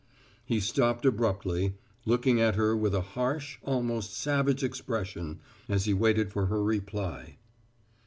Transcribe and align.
He 0.43 0.59
stopped 0.59 1.05
abruptly, 1.05 1.75
looking 2.07 2.41
at 2.41 2.55
her 2.55 2.75
with 2.75 2.95
a 2.95 3.01
harsh, 3.13 3.59
almost 3.61 4.15
savage 4.17 4.63
expression, 4.63 5.37
as 5.69 5.85
he 5.85 5.93
waited 5.93 6.31
for 6.31 6.47
her 6.47 6.63
reply. 6.63 7.37